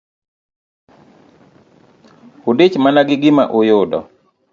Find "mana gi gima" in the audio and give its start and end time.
2.83-3.43